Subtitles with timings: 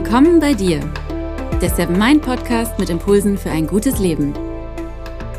[0.00, 0.78] Willkommen bei dir,
[1.60, 4.32] der Seven Mind Podcast mit Impulsen für ein gutes Leben.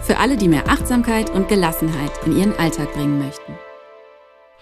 [0.02, 3.54] Für alle, die mehr Achtsamkeit und Gelassenheit in ihren Alltag bringen möchten.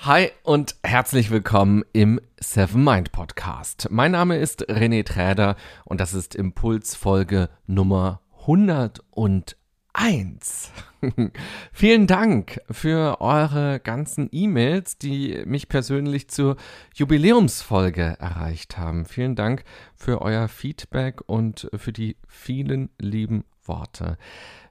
[0.01, 3.87] Hi und herzlich willkommen im Seven Mind Podcast.
[3.89, 8.21] Mein Name ist René Träder und das ist Impulsfolge Nummer
[9.97, 10.71] 101.
[11.73, 16.55] Vielen Dank für eure ganzen E-Mails, die mich persönlich zur
[16.93, 19.05] Jubiläumsfolge erreicht haben.
[19.05, 19.63] Vielen Dank
[19.95, 24.17] für euer Feedback und für die vielen lieben Worte.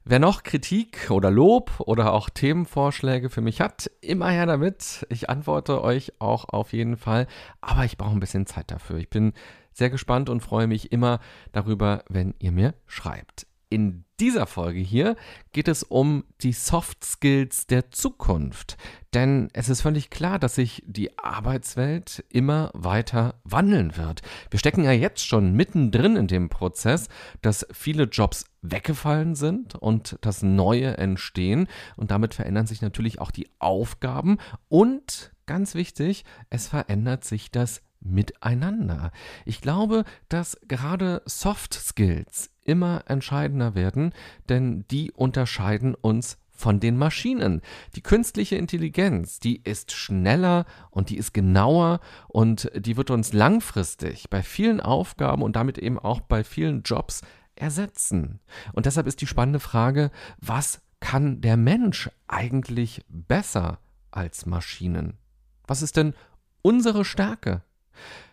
[0.04, 5.04] Wer noch Kritik oder Lob oder auch Themenvorschläge für mich hat, immer her damit.
[5.10, 7.26] Ich antworte euch auch auf jeden Fall,
[7.60, 8.98] aber ich brauche ein bisschen Zeit dafür.
[8.98, 9.32] Ich bin
[9.72, 11.18] sehr gespannt und freue mich immer
[11.50, 13.48] darüber, wenn ihr mir schreibt.
[13.68, 15.16] In dieser Folge hier
[15.52, 18.76] geht es um die Soft Skills der Zukunft.
[19.12, 24.22] Denn es ist völlig klar, dass sich die Arbeitswelt immer weiter wandeln wird.
[24.50, 27.08] Wir stecken ja jetzt schon mittendrin in dem Prozess,
[27.42, 31.66] dass viele Jobs weggefallen sind und dass neue entstehen.
[31.96, 34.38] Und damit verändern sich natürlich auch die Aufgaben.
[34.68, 39.10] Und ganz wichtig, es verändert sich das Miteinander.
[39.44, 44.12] Ich glaube, dass gerade Soft Skills immer entscheidender werden,
[44.48, 47.60] denn die unterscheiden uns von den Maschinen.
[47.94, 54.30] Die künstliche Intelligenz, die ist schneller und die ist genauer und die wird uns langfristig
[54.30, 57.20] bei vielen Aufgaben und damit eben auch bei vielen Jobs
[57.54, 58.40] ersetzen.
[58.72, 63.78] Und deshalb ist die spannende Frage, was kann der Mensch eigentlich besser
[64.10, 65.18] als Maschinen?
[65.66, 66.14] Was ist denn
[66.62, 67.62] unsere Stärke?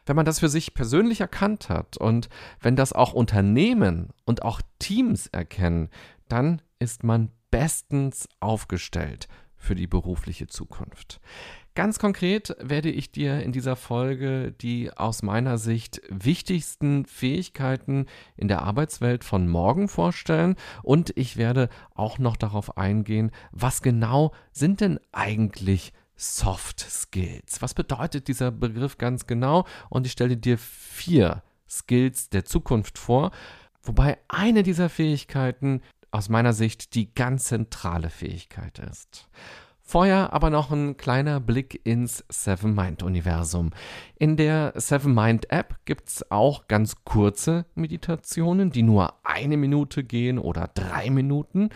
[0.06, 4.62] Wenn man das für sich persönlich erkannt hat und wenn das auch Unternehmen und auch
[4.80, 5.90] Teams erkennen,
[6.28, 11.22] dann ist man bestens aufgestellt für die berufliche Zukunft.
[11.76, 18.06] Ganz konkret werde ich dir in dieser Folge die aus meiner Sicht wichtigsten Fähigkeiten
[18.38, 24.34] in der Arbeitswelt von morgen vorstellen und ich werde auch noch darauf eingehen, was genau
[24.52, 27.62] sind denn eigentlich Soft Skills.
[27.62, 29.66] Was bedeutet dieser Begriff ganz genau?
[29.90, 33.32] Und ich stelle dir vier Skills der Zukunft vor,
[33.84, 39.28] wobei eine dieser Fähigkeiten aus meiner Sicht die ganz zentrale Fähigkeit ist.
[39.94, 43.70] Vorher aber noch ein kleiner Blick ins Seven Mind Universum.
[44.18, 50.04] In der Seven Mind App gibt es auch ganz kurze Meditationen, die nur eine Minute
[50.04, 51.70] gehen oder drei Minuten.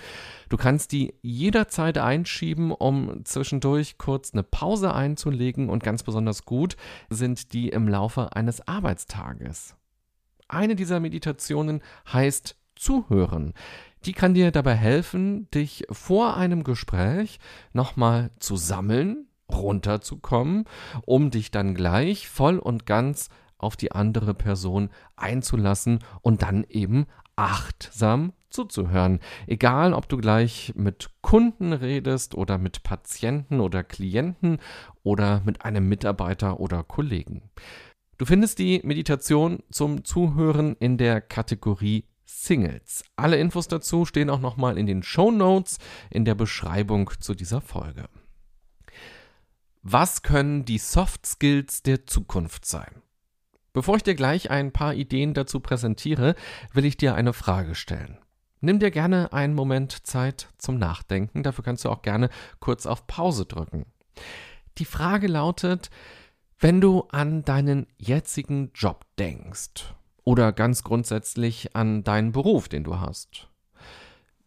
[0.49, 6.75] Du kannst die jederzeit einschieben, um zwischendurch kurz eine Pause einzulegen und ganz besonders gut
[7.11, 9.75] sind die im Laufe eines Arbeitstages.
[10.47, 13.53] Eine dieser Meditationen heißt Zuhören.
[14.05, 17.39] Die kann dir dabei helfen, dich vor einem Gespräch
[17.73, 20.65] nochmal zu sammeln, runterzukommen,
[21.05, 27.05] um dich dann gleich voll und ganz auf die andere Person einzulassen und dann eben
[27.35, 29.19] achtsam zuzuhören.
[29.45, 34.59] Egal, ob du gleich mit Kunden redest oder mit Patienten oder Klienten
[35.03, 37.49] oder mit einem Mitarbeiter oder Kollegen.
[38.17, 43.05] Du findest die Meditation zum Zuhören in der Kategorie Singles.
[43.15, 45.79] Alle Infos dazu stehen auch nochmal in den Show Notes
[46.09, 48.09] in der Beschreibung zu dieser Folge.
[49.81, 53.01] Was können die Soft Skills der Zukunft sein?
[53.71, 56.35] Bevor ich dir gleich ein paar Ideen dazu präsentiere,
[56.73, 58.17] will ich dir eine Frage stellen.
[58.59, 63.07] Nimm dir gerne einen Moment Zeit zum Nachdenken, dafür kannst du auch gerne kurz auf
[63.07, 63.85] Pause drücken.
[64.79, 65.89] Die Frage lautet,
[66.59, 69.93] wenn du an deinen jetzigen Job denkst
[70.27, 73.47] oder ganz grundsätzlich an deinen Beruf, den du hast.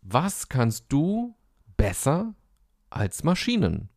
[0.02, 1.34] Was kannst du
[1.78, 2.34] besser
[2.90, 3.88] als Maschinen?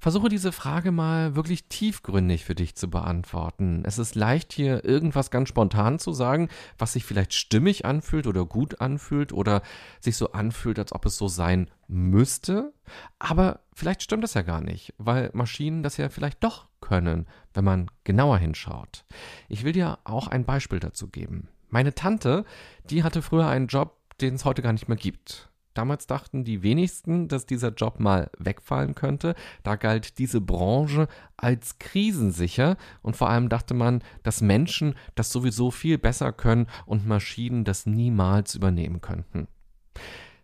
[0.00, 3.84] Versuche diese Frage mal wirklich tiefgründig für dich zu beantworten.
[3.86, 8.44] Es ist leicht hier irgendwas ganz spontan zu sagen, was sich vielleicht stimmig anfühlt oder
[8.44, 9.62] gut anfühlt oder
[10.00, 12.74] sich so anfühlt, als ob es so sein müsste.
[13.20, 17.64] Aber vielleicht stimmt das ja gar nicht, weil Maschinen das ja vielleicht doch können, wenn
[17.64, 19.04] man genauer hinschaut.
[19.48, 21.48] Ich will dir auch ein Beispiel dazu geben.
[21.70, 22.44] Meine Tante,
[22.90, 25.48] die hatte früher einen Job, den es heute gar nicht mehr gibt.
[25.72, 29.34] Damals dachten die wenigsten, dass dieser Job mal wegfallen könnte.
[29.64, 35.72] Da galt diese Branche als krisensicher und vor allem dachte man, dass Menschen das sowieso
[35.72, 39.48] viel besser können und Maschinen das niemals übernehmen könnten.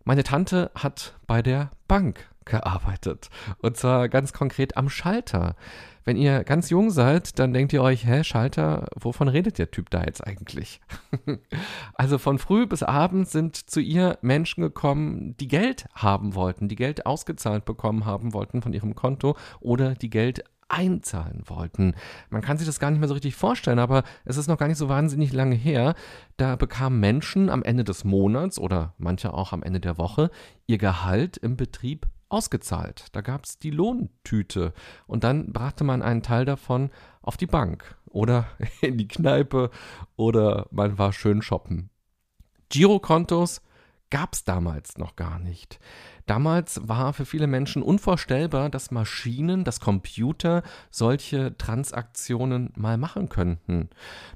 [0.04, 5.56] Meine Tante hat bei der Bank gearbeitet und zwar ganz konkret am Schalter.
[6.04, 9.90] Wenn ihr ganz jung seid, dann denkt ihr euch, hä, Schalter, wovon redet der Typ
[9.90, 10.80] da jetzt eigentlich?
[11.94, 16.76] also von früh bis abends sind zu ihr Menschen gekommen, die Geld haben wollten, die
[16.76, 21.94] Geld ausgezahlt bekommen haben wollten von ihrem Konto oder die Geld einzahlen wollten.
[22.30, 24.68] Man kann sich das gar nicht mehr so richtig vorstellen, aber es ist noch gar
[24.68, 25.94] nicht so wahnsinnig lange her.
[26.36, 30.30] Da bekamen Menschen am Ende des Monats oder manche auch am Ende der Woche
[30.66, 33.06] ihr Gehalt im Betrieb ausgezahlt.
[33.12, 34.72] Da gab es die Lohntüte
[35.06, 36.90] und dann brachte man einen Teil davon
[37.22, 38.46] auf die Bank oder
[38.80, 39.70] in die Kneipe
[40.16, 41.90] oder man war schön shoppen.
[42.68, 43.62] Girokontos
[44.10, 45.78] gab es damals noch gar nicht.
[46.30, 53.88] Damals war für viele Menschen unvorstellbar, dass Maschinen, dass Computer solche Transaktionen mal machen könnten.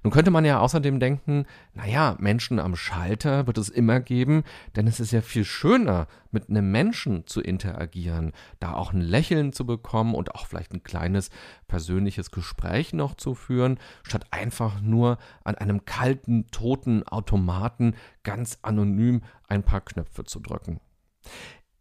[0.03, 4.43] Nun könnte man ja außerdem denken, naja, Menschen am Schalter wird es immer geben,
[4.75, 9.53] denn es ist ja viel schöner, mit einem Menschen zu interagieren, da auch ein Lächeln
[9.53, 11.31] zu bekommen und auch vielleicht ein kleines
[11.69, 17.95] persönliches Gespräch noch zu führen, statt einfach nur an einem kalten, toten Automaten
[18.25, 20.81] ganz anonym ein paar Knöpfe zu drücken.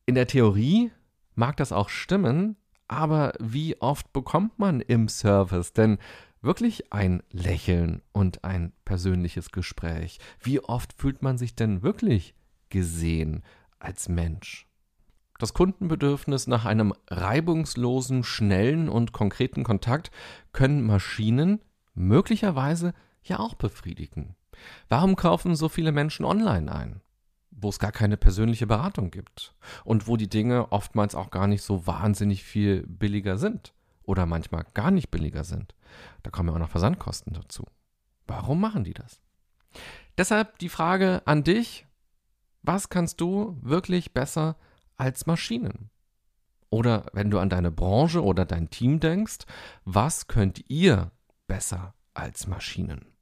[0.05, 0.91] In der Theorie
[1.33, 2.57] mag das auch stimmen,
[2.89, 5.97] aber wie oft bekommt man im Service denn
[6.41, 10.19] wirklich ein Lächeln und ein persönliches Gespräch?
[10.41, 12.35] Wie oft fühlt man sich denn wirklich
[12.69, 13.43] gesehen
[13.79, 14.67] als Mensch?
[15.39, 20.11] Das Kundenbedürfnis nach einem reibungslosen, schnellen und konkreten Kontakt
[20.51, 21.61] können Maschinen
[21.93, 24.35] möglicherweise ja auch befriedigen.
[24.89, 27.01] Warum kaufen so viele Menschen online ein?
[27.55, 31.61] Wo es gar keine persönliche Beratung gibt und wo die Dinge oftmals auch gar nicht
[31.61, 33.73] so wahnsinnig viel billiger sind
[34.03, 35.75] oder manchmal gar nicht billiger sind.
[36.23, 37.65] Da kommen ja auch noch Versandkosten dazu.
[38.27, 39.21] Warum machen die das?
[40.17, 41.87] Deshalb die Frage an dich,
[42.61, 44.55] was kannst du wirklich besser
[44.95, 45.89] als Maschinen?
[46.69, 49.39] Oder wenn du an deine Branche oder dein Team denkst,
[49.85, 51.11] was könnt ihr
[51.47, 53.12] besser als Maschinen?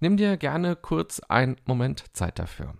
[0.00, 2.74] Nimm dir gerne kurz einen Moment Zeit dafür.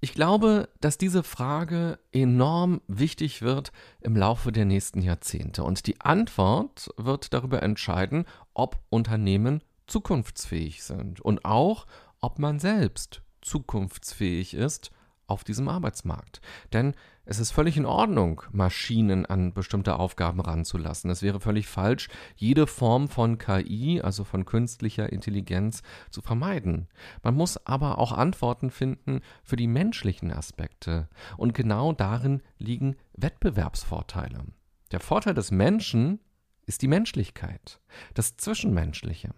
[0.00, 6.00] Ich glaube, dass diese Frage enorm wichtig wird im Laufe der nächsten Jahrzehnte und die
[6.00, 11.86] Antwort wird darüber entscheiden, ob Unternehmen zukunftsfähig sind und auch,
[12.20, 14.90] ob man selbst zukunftsfähig ist
[15.26, 16.40] auf diesem Arbeitsmarkt.
[16.72, 16.94] Denn
[17.26, 21.10] es ist völlig in Ordnung, Maschinen an bestimmte Aufgaben ranzulassen.
[21.10, 26.88] Es wäre völlig falsch, jede Form von KI, also von künstlicher Intelligenz, zu vermeiden.
[27.22, 31.08] Man muss aber auch Antworten finden für die menschlichen Aspekte.
[31.38, 34.44] Und genau darin liegen Wettbewerbsvorteile.
[34.92, 36.20] Der Vorteil des Menschen
[36.66, 37.80] ist die Menschlichkeit,
[38.12, 39.30] das Zwischenmenschliche.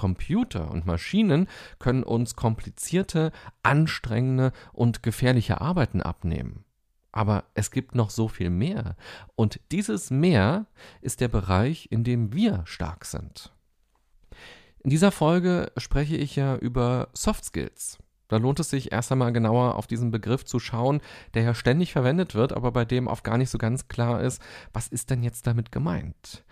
[0.00, 1.46] Computer und Maschinen
[1.78, 3.32] können uns komplizierte,
[3.62, 6.64] anstrengende und gefährliche Arbeiten abnehmen.
[7.12, 8.96] Aber es gibt noch so viel mehr.
[9.36, 10.64] Und dieses Mehr
[11.02, 13.52] ist der Bereich, in dem wir stark sind.
[14.82, 17.98] In dieser Folge spreche ich ja über Soft Skills.
[18.28, 21.02] Da lohnt es sich erst einmal genauer auf diesen Begriff zu schauen,
[21.34, 24.40] der ja ständig verwendet wird, aber bei dem oft gar nicht so ganz klar ist,
[24.72, 26.42] was ist denn jetzt damit gemeint?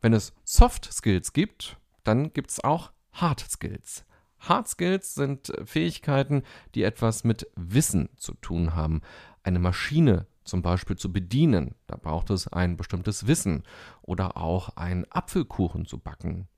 [0.00, 1.76] Wenn es Soft Skills gibt,
[2.06, 4.04] dann gibt es auch Hard Skills.
[4.38, 6.42] Hard Skills sind Fähigkeiten,
[6.74, 9.00] die etwas mit Wissen zu tun haben
[9.46, 11.76] eine Maschine zum Beispiel zu bedienen.
[11.86, 13.62] Da braucht es ein bestimmtes Wissen
[14.02, 16.48] oder auch einen Apfelkuchen zu backen,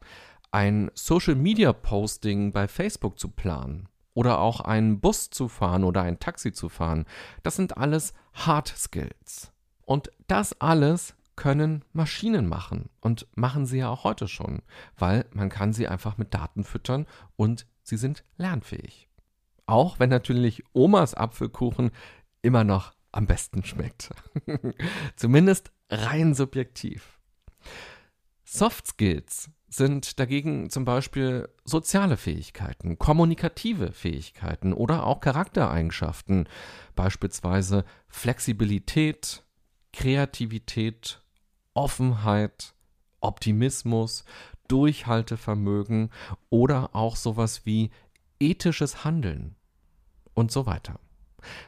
[0.50, 6.02] ein Social Media Posting bei Facebook zu planen oder auch einen Bus zu fahren oder
[6.02, 7.04] ein Taxi zu fahren.
[7.42, 9.52] Das sind alles Hard Skills.
[9.84, 14.60] Und das alles können Maschinen machen und machen sie ja auch heute schon,
[14.96, 19.08] weil man kann sie einfach mit Daten füttern und sie sind lernfähig.
[19.64, 21.92] Auch wenn natürlich Omas Apfelkuchen
[22.42, 24.10] immer noch am besten schmeckt.
[25.16, 27.20] Zumindest rein subjektiv.
[28.44, 36.48] Soft Skills sind dagegen zum Beispiel soziale Fähigkeiten, kommunikative Fähigkeiten oder auch Charaktereigenschaften,
[36.96, 39.44] beispielsweise Flexibilität,
[39.92, 41.22] Kreativität,
[41.78, 42.74] Offenheit,
[43.20, 44.24] Optimismus,
[44.66, 46.10] Durchhaltevermögen
[46.50, 47.90] oder auch sowas wie
[48.40, 49.54] ethisches Handeln
[50.34, 50.98] und so weiter.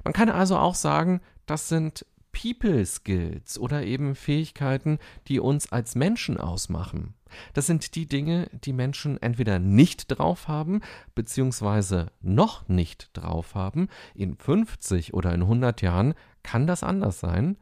[0.03, 4.99] Man kann also auch sagen, das sind People Skills oder eben Fähigkeiten,
[5.29, 7.15] die uns als Menschen ausmachen.
[7.55, 10.81] Das sind die Dinge, die Menschen entweder nicht drauf haben,
[11.15, 13.89] beziehungsweise noch nicht drauf haben.
[14.15, 17.57] In 50 oder in 100 Jahren kann das anders sein.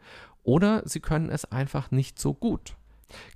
[0.48, 2.74] Oder sie können es einfach nicht so gut.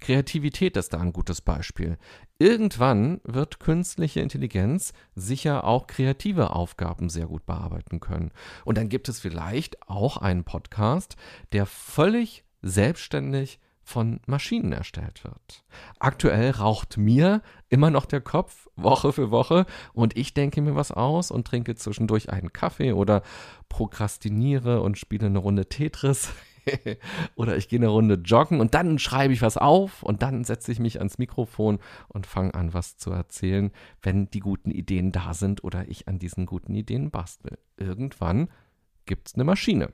[0.01, 1.99] Kreativität ist da ein gutes Beispiel.
[2.39, 8.31] Irgendwann wird künstliche Intelligenz sicher auch kreative Aufgaben sehr gut bearbeiten können.
[8.65, 11.17] Und dann gibt es vielleicht auch einen Podcast,
[11.53, 15.65] der völlig selbstständig von Maschinen erstellt wird.
[15.99, 20.93] Aktuell raucht mir immer noch der Kopf Woche für Woche und ich denke mir was
[20.93, 23.23] aus und trinke zwischendurch einen Kaffee oder
[23.69, 26.31] prokrastiniere und spiele eine Runde Tetris.
[27.35, 30.73] oder ich gehe eine Runde joggen und dann schreibe ich was auf und dann setze
[30.73, 31.79] ich mich ans Mikrofon
[32.09, 33.71] und fange an, was zu erzählen,
[34.03, 37.59] wenn die guten Ideen da sind oder ich an diesen guten Ideen bastel.
[37.77, 38.49] Irgendwann
[39.07, 39.93] gibt es eine Maschine.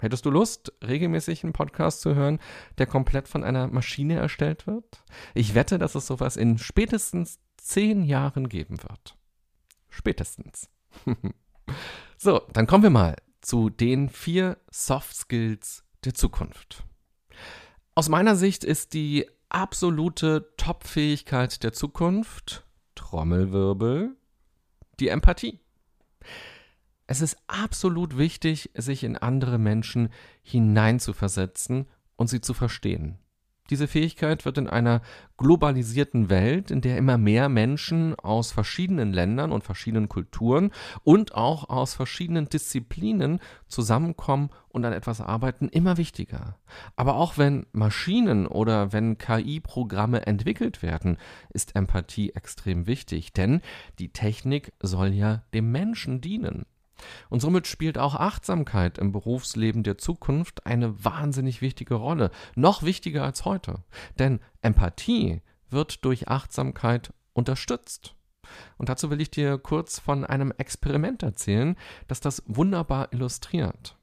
[0.00, 2.38] Hättest du Lust, regelmäßig einen Podcast zu hören,
[2.78, 5.04] der komplett von einer Maschine erstellt wird?
[5.34, 9.16] Ich wette, dass es sowas in spätestens zehn Jahren geben wird.
[9.90, 10.70] Spätestens.
[12.16, 16.84] so, dann kommen wir mal zu den vier Soft Skills der Zukunft.
[17.94, 22.64] Aus meiner Sicht ist die absolute Top-Fähigkeit der Zukunft,
[22.94, 24.16] Trommelwirbel,
[25.00, 25.58] die Empathie.
[27.06, 30.10] Es ist absolut wichtig, sich in andere Menschen
[30.42, 33.18] hineinzuversetzen und sie zu verstehen.
[33.70, 35.00] Diese Fähigkeit wird in einer
[35.36, 40.72] globalisierten Welt, in der immer mehr Menschen aus verschiedenen Ländern und verschiedenen Kulturen
[41.04, 46.58] und auch aus verschiedenen Disziplinen zusammenkommen und an etwas arbeiten, immer wichtiger.
[46.96, 51.16] Aber auch wenn Maschinen oder wenn KI-Programme entwickelt werden,
[51.50, 53.60] ist Empathie extrem wichtig, denn
[53.98, 56.66] die Technik soll ja dem Menschen dienen.
[57.28, 63.24] Und somit spielt auch Achtsamkeit im Berufsleben der Zukunft eine wahnsinnig wichtige Rolle, noch wichtiger
[63.24, 63.82] als heute.
[64.18, 68.14] Denn Empathie wird durch Achtsamkeit unterstützt.
[68.78, 71.76] Und dazu will ich dir kurz von einem Experiment erzählen,
[72.08, 73.96] das das wunderbar illustriert.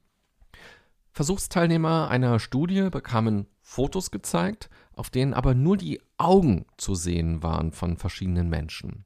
[1.12, 7.72] Versuchsteilnehmer einer Studie bekamen Fotos gezeigt, auf denen aber nur die Augen zu sehen waren
[7.72, 9.04] von verschiedenen Menschen.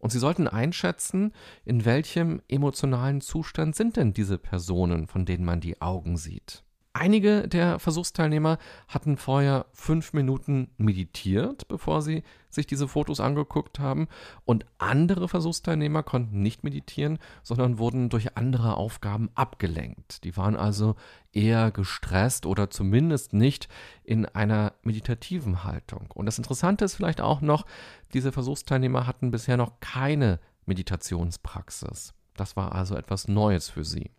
[0.00, 1.32] Und sie sollten einschätzen,
[1.64, 6.64] in welchem emotionalen Zustand sind denn diese Personen, von denen man die Augen sieht.
[6.92, 14.08] Einige der Versuchsteilnehmer hatten vorher fünf Minuten meditiert, bevor sie sich diese Fotos angeguckt haben,
[14.44, 20.24] und andere Versuchsteilnehmer konnten nicht meditieren, sondern wurden durch andere Aufgaben abgelenkt.
[20.24, 20.96] Die waren also
[21.32, 23.68] eher gestresst oder zumindest nicht
[24.02, 26.08] in einer meditativen Haltung.
[26.12, 27.66] Und das Interessante ist vielleicht auch noch,
[28.14, 32.14] diese Versuchsteilnehmer hatten bisher noch keine Meditationspraxis.
[32.34, 34.10] Das war also etwas Neues für sie.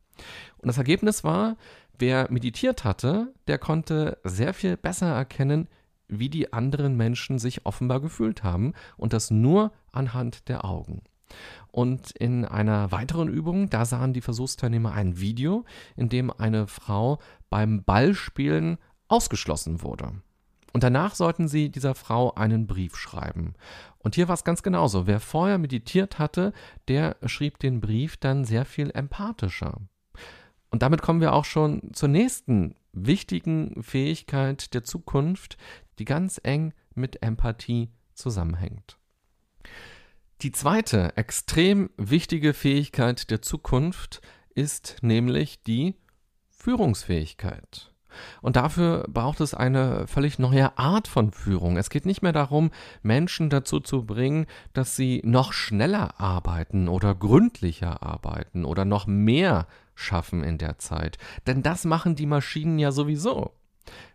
[0.58, 1.58] Und das Ergebnis war,
[2.02, 5.70] wer meditiert hatte, der konnte sehr viel besser erkennen,
[6.08, 11.04] wie die anderen Menschen sich offenbar gefühlt haben und das nur anhand der Augen.
[11.72, 15.64] Und in einer weiteren Übung, da sahen die Versuchsteilnehmer ein Video,
[15.96, 18.78] in dem eine Frau beim Ballspielen
[19.08, 20.12] ausgeschlossen wurde.
[20.74, 23.54] Und danach sollten sie dieser Frau einen Brief schreiben.
[24.00, 25.06] Und hier war es ganz genauso.
[25.08, 26.54] Wer vorher meditiert hatte,
[26.88, 29.80] der schrieb den Brief dann sehr viel empathischer.
[30.72, 35.58] Und damit kommen wir auch schon zur nächsten wichtigen Fähigkeit der Zukunft,
[36.00, 38.98] die ganz eng mit Empathie zusammenhängt.
[40.42, 44.22] Die zweite extrem wichtige Fähigkeit der Zukunft
[44.56, 45.96] ist nämlich die
[46.50, 47.92] Führungsfähigkeit.
[48.42, 51.78] Und dafür braucht es eine völlig neue Art von Führung.
[51.78, 52.72] Es geht nicht mehr darum,
[53.04, 59.68] Menschen dazu zu bringen, dass sie noch schneller arbeiten oder gründlicher arbeiten oder noch mehr
[60.02, 61.18] schaffen in der Zeit.
[61.48, 63.54] Denn das machen die Maschinen ja sowieso.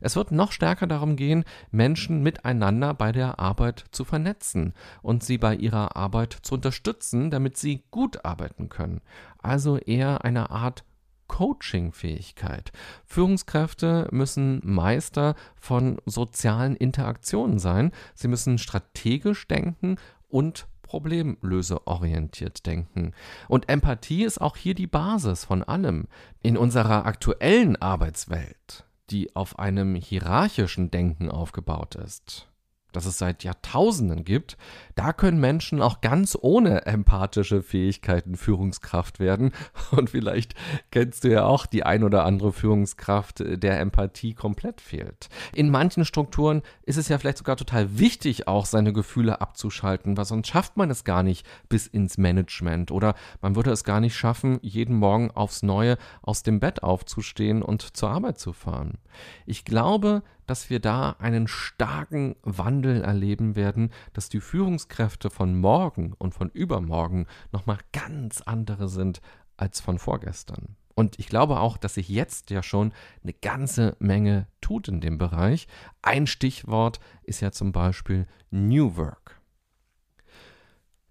[0.00, 5.38] Es wird noch stärker darum gehen, Menschen miteinander bei der Arbeit zu vernetzen und sie
[5.38, 9.00] bei ihrer Arbeit zu unterstützen, damit sie gut arbeiten können.
[9.38, 10.84] Also eher eine Art
[11.28, 12.70] Coaching-Fähigkeit.
[13.04, 17.90] Führungskräfte müssen Meister von sozialen Interaktionen sein.
[18.14, 19.96] Sie müssen strategisch denken
[20.28, 23.12] und problemlöseorientiert denken.
[23.48, 26.06] Und Empathie ist auch hier die Basis von allem.
[26.42, 32.48] In unserer aktuellen Arbeitswelt, die auf einem hierarchischen Denken aufgebaut ist,
[32.96, 34.56] das es seit Jahrtausenden gibt,
[34.94, 39.52] da können Menschen auch ganz ohne empathische Fähigkeiten Führungskraft werden.
[39.90, 40.54] Und vielleicht
[40.90, 45.28] kennst du ja auch die ein oder andere Führungskraft, der Empathie komplett fehlt.
[45.54, 50.24] In manchen Strukturen ist es ja vielleicht sogar total wichtig, auch seine Gefühle abzuschalten, weil
[50.24, 54.16] sonst schafft man es gar nicht bis ins Management oder man würde es gar nicht
[54.16, 58.98] schaffen, jeden Morgen aufs Neue aus dem Bett aufzustehen und zur Arbeit zu fahren.
[59.44, 66.14] Ich glaube, dass wir da einen starken Wandel erleben werden, dass die Führungskräfte von morgen
[66.18, 69.20] und von übermorgen nochmal ganz andere sind
[69.56, 70.76] als von vorgestern.
[70.94, 75.18] Und ich glaube auch, dass sich jetzt ja schon eine ganze Menge tut in dem
[75.18, 75.68] Bereich.
[76.00, 79.40] Ein Stichwort ist ja zum Beispiel New Work.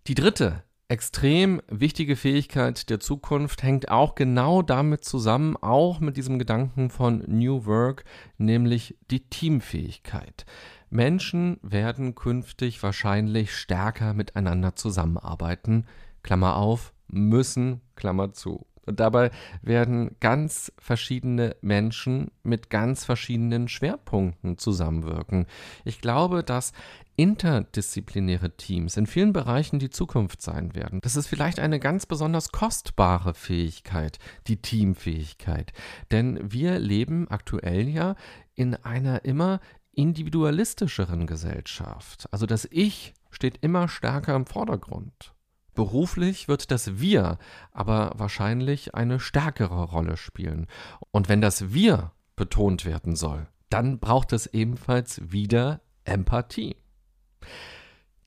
[0.08, 6.38] Die dritte extrem wichtige Fähigkeit der Zukunft hängt auch genau damit zusammen, auch mit diesem
[6.39, 8.06] Gedanken von New Work,
[8.38, 10.46] nämlich die Teamfähigkeit.
[10.89, 15.86] Menschen werden künftig wahrscheinlich stärker miteinander zusammenarbeiten,
[16.24, 18.65] Klammer auf, müssen, Klammer zu.
[18.86, 25.48] Und dabei werden ganz verschiedene Menschen mit ganz verschiedenen Schwerpunkten zusammenwirken.
[25.84, 26.74] Ich glaube, dass
[27.15, 31.00] interdisziplinäre Teams in vielen Bereichen die Zukunft sein werden.
[31.01, 35.72] Das ist vielleicht eine ganz besonders kostbare Fähigkeit, die Teamfähigkeit.
[36.12, 38.15] Denn wir leben aktuell ja
[38.54, 39.60] in einer immer
[39.94, 42.27] individualistischeren Gesellschaft.
[42.32, 45.35] Also das Ich steht immer stärker im Vordergrund.
[45.75, 47.38] Beruflich wird das Wir
[47.72, 50.67] aber wahrscheinlich eine stärkere Rolle spielen.
[51.12, 56.75] Und wenn das Wir betont werden soll, dann braucht es ebenfalls wieder Empathie.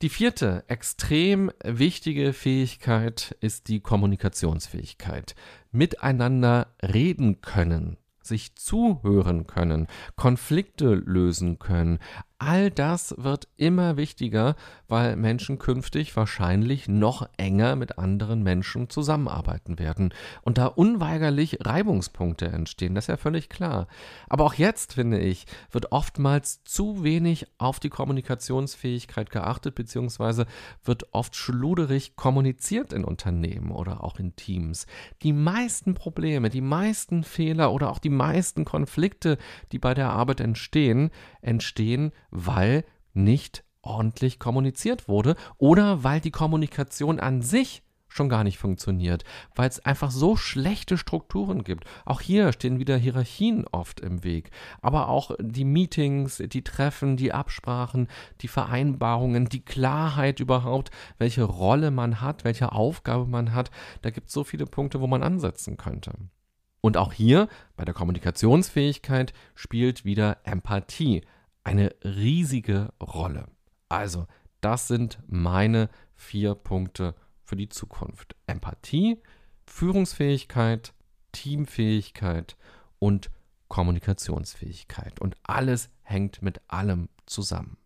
[0.03, 5.35] Die vierte extrem wichtige Fähigkeit ist die Kommunikationsfähigkeit.
[5.73, 11.99] Miteinander reden können, sich zuhören können, Konflikte lösen können,
[12.41, 14.55] All das wird immer wichtiger,
[14.87, 22.47] weil Menschen künftig wahrscheinlich noch enger mit anderen Menschen zusammenarbeiten werden und da unweigerlich Reibungspunkte
[22.47, 23.89] entstehen, das ist ja völlig klar.
[24.29, 30.47] Aber auch jetzt, finde ich, wird oftmals zu wenig auf die Kommunikationsfähigkeit geachtet, beziehungsweise
[30.85, 34.87] wird oft schluderig kommuniziert in Unternehmen oder auch in Teams.
[35.23, 39.39] Die meisten Probleme, die meisten Fehler oder auch die meisten Konflikte,
[39.73, 41.11] die bei der Arbeit entstehen,
[41.43, 48.59] entstehen, weil nicht ordentlich kommuniziert wurde oder weil die Kommunikation an sich schon gar nicht
[48.59, 51.85] funktioniert, weil es einfach so schlechte Strukturen gibt.
[52.05, 57.33] Auch hier stehen wieder Hierarchien oft im Weg, aber auch die Meetings, die Treffen, die
[57.33, 58.09] Absprachen,
[58.41, 63.71] die Vereinbarungen, die Klarheit überhaupt, welche Rolle man hat, welche Aufgabe man hat.
[64.03, 66.13] Da gibt es so viele Punkte, wo man ansetzen könnte.
[66.81, 71.23] Und auch hier bei der Kommunikationsfähigkeit spielt wieder Empathie
[71.69, 73.47] eine riesige Rolle.
[73.91, 74.27] Also,
[74.63, 78.37] das sind meine vier Punkte für die Zukunft.
[78.47, 79.21] Empathie,
[79.67, 80.95] Führungsfähigkeit,
[81.33, 82.57] Teamfähigkeit
[82.99, 83.31] und
[83.69, 85.21] Kommunikationsfähigkeit.
[85.21, 87.77] Und alles hängt mit allem zusammen.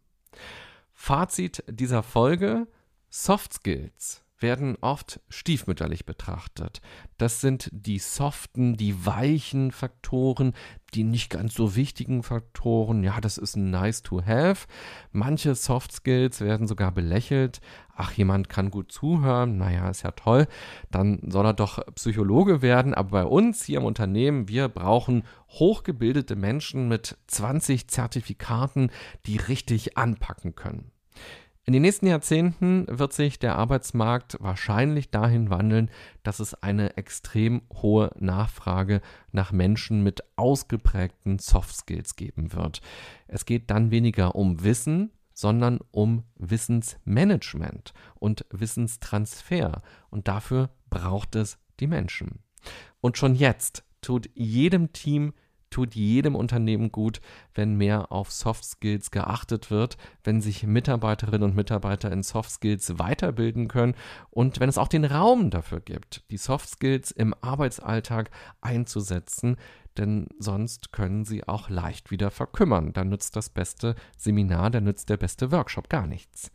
[0.92, 2.68] Fazit dieser Folge,
[3.10, 6.80] Soft Skills werden oft stiefmütterlich betrachtet.
[7.18, 10.54] Das sind die soften, die weichen Faktoren,
[10.94, 13.02] die nicht ganz so wichtigen Faktoren.
[13.02, 14.66] Ja, das ist nice to have.
[15.12, 17.60] Manche Soft Skills werden sogar belächelt.
[17.94, 19.56] Ach, jemand kann gut zuhören.
[19.58, 20.46] Naja, ist ja toll.
[20.90, 22.94] Dann soll er doch Psychologe werden.
[22.94, 28.90] Aber bei uns hier im Unternehmen, wir brauchen hochgebildete Menschen mit 20 Zertifikaten,
[29.26, 30.90] die richtig anpacken können.
[31.64, 35.90] In den nächsten Jahrzehnten wird sich der Arbeitsmarkt wahrscheinlich dahin wandeln,
[36.24, 42.80] dass es eine extrem hohe Nachfrage nach Menschen mit ausgeprägten Soft Skills geben wird.
[43.28, 49.82] Es geht dann weniger um Wissen, sondern um Wissensmanagement und Wissenstransfer.
[50.10, 52.40] Und dafür braucht es die Menschen.
[53.00, 55.32] Und schon jetzt tut jedem Team
[55.72, 57.20] tut jedem Unternehmen gut,
[57.54, 62.98] wenn mehr auf Soft Skills geachtet wird, wenn sich Mitarbeiterinnen und Mitarbeiter in Soft Skills
[62.98, 63.94] weiterbilden können
[64.30, 68.30] und wenn es auch den Raum dafür gibt, die Soft Skills im Arbeitsalltag
[68.60, 69.56] einzusetzen,
[69.96, 72.92] denn sonst können sie auch leicht wieder verkümmern.
[72.92, 76.50] Da nützt das beste Seminar, da nützt der beste Workshop gar nichts.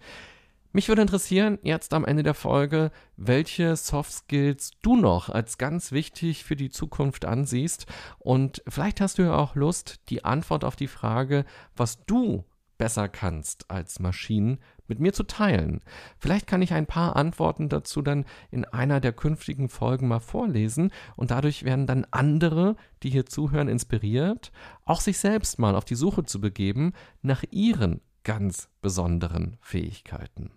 [0.77, 5.91] Mich würde interessieren, jetzt am Ende der Folge, welche Soft Skills du noch als ganz
[5.91, 7.87] wichtig für die Zukunft ansiehst.
[8.19, 12.45] Und vielleicht hast du ja auch Lust, die Antwort auf die Frage, was du
[12.77, 15.81] besser kannst als Maschinen, mit mir zu teilen.
[16.19, 20.91] Vielleicht kann ich ein paar Antworten dazu dann in einer der künftigen Folgen mal vorlesen
[21.15, 24.51] und dadurch werden dann andere, die hier zuhören, inspiriert,
[24.85, 30.51] auch sich selbst mal auf die Suche zu begeben nach ihren ganz besonderen Fähigkeiten.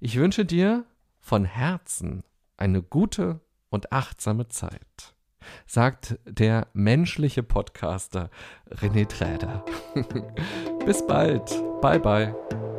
[0.00, 0.84] Ich wünsche dir
[1.20, 2.24] von Herzen
[2.56, 5.14] eine gute und achtsame Zeit,
[5.66, 8.30] sagt der menschliche Podcaster
[8.70, 9.64] René Träder.
[10.86, 11.44] Bis bald.
[11.80, 12.73] Bye bye.